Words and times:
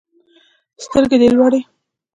سترګي 0.83 1.17
دي 1.21 1.27
لوړی 1.35 1.61